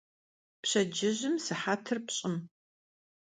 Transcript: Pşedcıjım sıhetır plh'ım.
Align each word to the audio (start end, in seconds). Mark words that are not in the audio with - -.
Pşedcıjım 0.61 1.35
sıhetır 1.45 1.97
plh'ım. 2.05 2.35